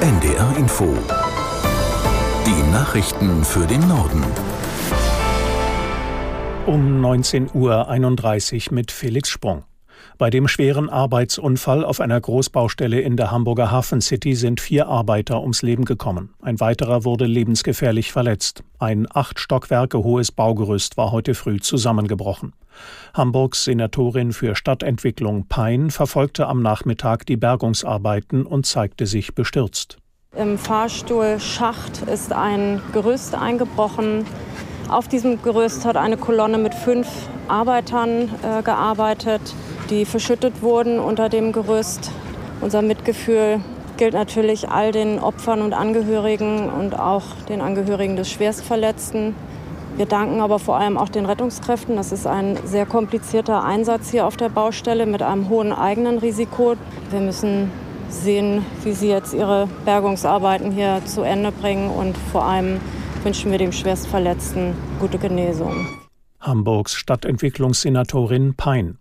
NDR 0.00 0.56
Info. 0.56 0.84
Die 2.46 2.70
Nachrichten 2.72 3.44
für 3.44 3.66
den 3.66 3.86
Norden. 3.88 4.22
Um 6.66 7.04
19.31 7.04 8.68
Uhr 8.68 8.74
mit 8.74 8.90
Felix 8.90 9.28
Sprung. 9.28 9.64
Bei 10.16 10.30
dem 10.30 10.46
schweren 10.46 10.88
Arbeitsunfall 10.88 11.84
auf 11.84 12.00
einer 12.00 12.20
Großbaustelle 12.20 13.00
in 13.00 13.16
der 13.16 13.30
Hamburger 13.30 13.70
Hafen 13.70 14.00
City 14.00 14.34
sind 14.34 14.60
vier 14.60 14.86
Arbeiter 14.86 15.40
ums 15.40 15.62
Leben 15.62 15.84
gekommen. 15.84 16.34
Ein 16.40 16.60
weiterer 16.60 17.04
wurde 17.04 17.26
lebensgefährlich 17.26 18.12
verletzt. 18.12 18.62
Ein 18.78 19.06
acht 19.12 19.40
Stockwerke 19.40 20.04
hohes 20.04 20.30
Baugerüst 20.30 20.96
war 20.96 21.10
heute 21.10 21.34
früh 21.34 21.58
zusammengebrochen. 21.58 22.52
Hamburgs 23.12 23.64
Senatorin 23.64 24.32
für 24.32 24.54
Stadtentwicklung 24.54 25.46
Pein 25.48 25.90
verfolgte 25.90 26.46
am 26.46 26.62
Nachmittag 26.62 27.26
die 27.26 27.36
Bergungsarbeiten 27.36 28.46
und 28.46 28.66
zeigte 28.66 29.06
sich 29.06 29.34
bestürzt. 29.34 29.98
Im 30.36 30.58
Fahrstuhlschacht 30.58 32.02
ist 32.02 32.32
ein 32.32 32.80
Gerüst 32.92 33.34
eingebrochen. 33.34 34.26
Auf 34.88 35.08
diesem 35.08 35.40
Gerüst 35.42 35.84
hat 35.84 35.96
eine 35.96 36.16
Kolonne 36.16 36.58
mit 36.58 36.74
fünf 36.74 37.08
Arbeitern 37.48 38.28
äh, 38.42 38.62
gearbeitet 38.62 39.54
die 39.90 40.04
verschüttet 40.04 40.62
wurden 40.62 40.98
unter 40.98 41.28
dem 41.28 41.52
Gerüst. 41.52 42.10
Unser 42.60 42.82
Mitgefühl 42.82 43.60
gilt 43.96 44.14
natürlich 44.14 44.68
all 44.68 44.92
den 44.92 45.18
Opfern 45.18 45.62
und 45.62 45.72
Angehörigen 45.72 46.68
und 46.70 46.98
auch 46.98 47.22
den 47.48 47.60
Angehörigen 47.60 48.16
des 48.16 48.30
Schwerstverletzten. 48.30 49.34
Wir 49.96 50.06
danken 50.06 50.40
aber 50.40 50.58
vor 50.58 50.76
allem 50.76 50.96
auch 50.96 51.08
den 51.08 51.26
Rettungskräften. 51.26 51.94
Das 51.96 52.10
ist 52.10 52.26
ein 52.26 52.58
sehr 52.64 52.86
komplizierter 52.86 53.62
Einsatz 53.62 54.10
hier 54.10 54.26
auf 54.26 54.36
der 54.36 54.48
Baustelle 54.48 55.06
mit 55.06 55.22
einem 55.22 55.48
hohen 55.48 55.72
eigenen 55.72 56.18
Risiko. 56.18 56.74
Wir 57.10 57.20
müssen 57.20 57.70
sehen, 58.08 58.64
wie 58.82 58.92
sie 58.92 59.08
jetzt 59.08 59.34
ihre 59.34 59.68
Bergungsarbeiten 59.84 60.72
hier 60.72 61.00
zu 61.04 61.22
Ende 61.22 61.52
bringen 61.52 61.90
und 61.90 62.16
vor 62.32 62.44
allem 62.44 62.80
wünschen 63.22 63.50
wir 63.50 63.58
dem 63.58 63.72
Schwerstverletzten 63.72 64.74
gute 65.00 65.18
Genesung. 65.18 65.86
Hamburgs 66.40 66.94
Stadtentwicklungssenatorin 66.94 68.54
Pein. 68.54 68.98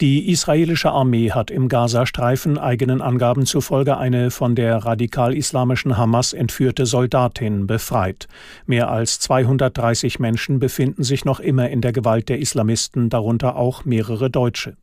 Die 0.00 0.30
israelische 0.30 0.90
Armee 0.90 1.30
hat 1.30 1.50
im 1.50 1.68
Gazastreifen 1.68 2.56
eigenen 2.56 3.02
Angaben 3.02 3.44
zufolge 3.44 3.98
eine 3.98 4.30
von 4.30 4.54
der 4.54 4.76
radikal-islamischen 4.78 5.98
Hamas 5.98 6.32
entführte 6.32 6.86
Soldatin 6.86 7.66
befreit. 7.66 8.26
Mehr 8.64 8.90
als 8.90 9.20
230 9.20 10.18
Menschen 10.18 10.58
befinden 10.58 11.02
sich 11.02 11.26
noch 11.26 11.38
immer 11.38 11.68
in 11.68 11.82
der 11.82 11.92
Gewalt 11.92 12.30
der 12.30 12.38
Islamisten, 12.38 13.10
darunter 13.10 13.56
auch 13.56 13.84
mehrere 13.84 14.30
Deutsche. 14.30 14.76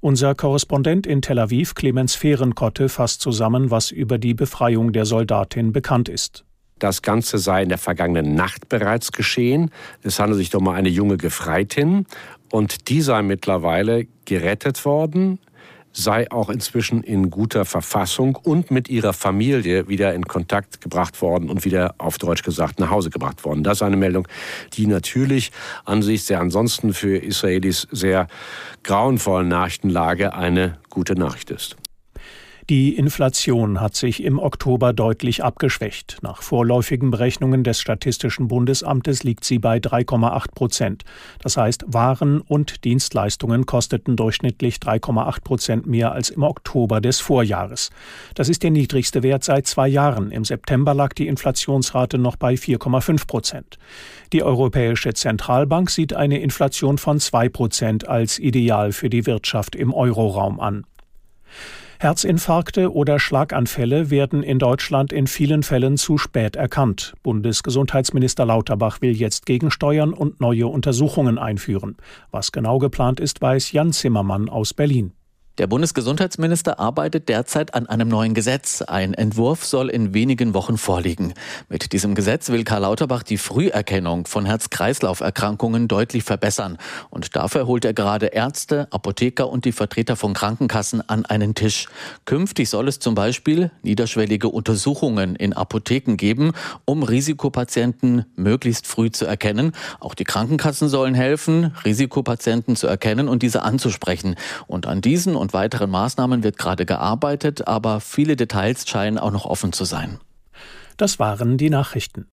Unser 0.00 0.34
Korrespondent 0.34 1.06
in 1.06 1.22
Tel 1.22 1.38
Aviv, 1.38 1.74
Clemens 1.74 2.14
Fehrenkotte, 2.14 2.88
fasst 2.88 3.20
zusammen, 3.20 3.70
was 3.70 3.90
über 3.90 4.18
die 4.18 4.34
Befreiung 4.34 4.92
der 4.92 5.04
Soldatin 5.04 5.72
bekannt 5.72 6.08
ist. 6.08 6.44
Das 6.80 7.02
Ganze 7.02 7.38
sei 7.38 7.62
in 7.62 7.68
der 7.68 7.78
vergangenen 7.78 8.34
Nacht 8.34 8.68
bereits 8.68 9.12
geschehen. 9.12 9.70
Es 10.02 10.18
handelt 10.18 10.38
sich 10.38 10.50
doch 10.50 10.60
um 10.60 10.68
eine 10.68 10.88
junge 10.88 11.16
Gefreitin 11.16 12.04
und 12.54 12.88
die 12.88 13.00
sei 13.00 13.22
mittlerweile 13.22 14.06
gerettet 14.26 14.84
worden, 14.84 15.40
sei 15.92 16.30
auch 16.30 16.48
inzwischen 16.48 17.02
in 17.02 17.28
guter 17.28 17.64
Verfassung 17.64 18.36
und 18.36 18.70
mit 18.70 18.88
ihrer 18.88 19.12
Familie 19.12 19.88
wieder 19.88 20.14
in 20.14 20.24
Kontakt 20.24 20.80
gebracht 20.80 21.20
worden 21.20 21.50
und 21.50 21.64
wieder 21.64 21.96
auf 21.98 22.16
Deutsch 22.16 22.44
gesagt 22.44 22.78
nach 22.78 22.90
Hause 22.90 23.10
gebracht 23.10 23.44
worden. 23.44 23.64
Das 23.64 23.78
ist 23.78 23.82
eine 23.82 23.96
Meldung, 23.96 24.28
die 24.74 24.86
natürlich 24.86 25.50
angesichts 25.84 26.28
der 26.28 26.38
ansonsten 26.38 26.94
für 26.94 27.16
Israelis 27.16 27.88
sehr 27.90 28.28
grauenvollen 28.84 29.48
Nachrichtenlage 29.48 30.32
eine 30.32 30.78
gute 30.90 31.16
Nachricht 31.16 31.50
ist. 31.50 31.74
Die 32.70 32.96
Inflation 32.96 33.82
hat 33.82 33.94
sich 33.94 34.22
im 34.22 34.38
Oktober 34.38 34.94
deutlich 34.94 35.44
abgeschwächt. 35.44 36.16
Nach 36.22 36.40
vorläufigen 36.40 37.10
Berechnungen 37.10 37.62
des 37.62 37.78
Statistischen 37.78 38.48
Bundesamtes 38.48 39.22
liegt 39.22 39.44
sie 39.44 39.58
bei 39.58 39.76
3,8 39.76 40.54
Prozent. 40.54 41.04
Das 41.42 41.58
heißt, 41.58 41.84
Waren 41.88 42.40
und 42.40 42.84
Dienstleistungen 42.84 43.66
kosteten 43.66 44.16
durchschnittlich 44.16 44.76
3,8 44.76 45.44
Prozent 45.44 45.86
mehr 45.86 46.12
als 46.12 46.30
im 46.30 46.42
Oktober 46.42 47.02
des 47.02 47.20
Vorjahres. 47.20 47.90
Das 48.34 48.48
ist 48.48 48.62
der 48.62 48.70
niedrigste 48.70 49.22
Wert 49.22 49.44
seit 49.44 49.66
zwei 49.66 49.86
Jahren. 49.86 50.30
Im 50.30 50.46
September 50.46 50.94
lag 50.94 51.12
die 51.12 51.28
Inflationsrate 51.28 52.16
noch 52.16 52.36
bei 52.36 52.54
4,5 52.54 53.26
Prozent. 53.26 53.78
Die 54.32 54.42
Europäische 54.42 55.12
Zentralbank 55.12 55.90
sieht 55.90 56.14
eine 56.14 56.40
Inflation 56.40 56.96
von 56.96 57.20
zwei 57.20 57.50
Prozent 57.50 58.08
als 58.08 58.38
ideal 58.38 58.92
für 58.92 59.10
die 59.10 59.26
Wirtschaft 59.26 59.76
im 59.76 59.92
Euroraum 59.92 60.60
an. 60.60 60.86
Herzinfarkte 62.04 62.92
oder 62.92 63.18
Schlaganfälle 63.18 64.10
werden 64.10 64.42
in 64.42 64.58
Deutschland 64.58 65.10
in 65.10 65.26
vielen 65.26 65.62
Fällen 65.62 65.96
zu 65.96 66.18
spät 66.18 66.54
erkannt. 66.54 67.14
Bundesgesundheitsminister 67.22 68.44
Lauterbach 68.44 69.00
will 69.00 69.16
jetzt 69.16 69.46
gegensteuern 69.46 70.12
und 70.12 70.38
neue 70.38 70.66
Untersuchungen 70.66 71.38
einführen. 71.38 71.96
Was 72.30 72.52
genau 72.52 72.78
geplant 72.78 73.20
ist, 73.20 73.40
weiß 73.40 73.72
Jan 73.72 73.92
Zimmermann 73.92 74.50
aus 74.50 74.74
Berlin. 74.74 75.14
Der 75.56 75.68
Bundesgesundheitsminister 75.68 76.80
arbeitet 76.80 77.28
derzeit 77.28 77.74
an 77.74 77.86
einem 77.86 78.08
neuen 78.08 78.34
Gesetz. 78.34 78.82
Ein 78.82 79.14
Entwurf 79.14 79.64
soll 79.64 79.88
in 79.88 80.12
wenigen 80.12 80.52
Wochen 80.52 80.76
vorliegen. 80.76 81.32
Mit 81.68 81.92
diesem 81.92 82.16
Gesetz 82.16 82.48
will 82.48 82.64
Karl 82.64 82.82
Lauterbach 82.82 83.22
die 83.22 83.38
Früherkennung 83.38 84.26
von 84.26 84.46
Herz-Kreislauf-Erkrankungen 84.46 85.86
deutlich 85.86 86.24
verbessern. 86.24 86.76
Und 87.08 87.36
dafür 87.36 87.68
holt 87.68 87.84
er 87.84 87.94
gerade 87.94 88.26
Ärzte, 88.26 88.88
Apotheker 88.90 89.48
und 89.48 89.64
die 89.64 89.70
Vertreter 89.70 90.16
von 90.16 90.34
Krankenkassen 90.34 91.08
an 91.08 91.24
einen 91.24 91.54
Tisch. 91.54 91.86
Künftig 92.24 92.68
soll 92.68 92.88
es 92.88 92.98
zum 92.98 93.14
Beispiel 93.14 93.70
niederschwellige 93.82 94.48
Untersuchungen 94.48 95.36
in 95.36 95.52
Apotheken 95.52 96.16
geben, 96.16 96.50
um 96.84 97.04
Risikopatienten 97.04 98.24
möglichst 98.34 98.88
früh 98.88 99.12
zu 99.12 99.24
erkennen. 99.24 99.70
Auch 100.00 100.16
die 100.16 100.24
Krankenkassen 100.24 100.88
sollen 100.88 101.14
helfen, 101.14 101.76
Risikopatienten 101.84 102.74
zu 102.74 102.88
erkennen 102.88 103.28
und 103.28 103.44
diese 103.44 103.62
anzusprechen. 103.62 104.34
Und 104.66 104.88
an 104.88 105.00
diesen 105.00 105.43
und 105.44 105.52
weiteren 105.52 105.90
Maßnahmen 105.90 106.42
wird 106.42 106.56
gerade 106.56 106.86
gearbeitet, 106.86 107.68
aber 107.68 108.00
viele 108.00 108.34
Details 108.34 108.88
scheinen 108.88 109.18
auch 109.18 109.30
noch 109.30 109.44
offen 109.44 109.74
zu 109.74 109.84
sein. 109.84 110.18
Das 110.96 111.18
waren 111.18 111.58
die 111.58 111.68
Nachrichten. 111.68 112.26